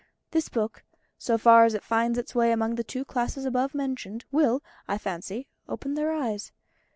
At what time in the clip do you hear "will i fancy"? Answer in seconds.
4.31-5.45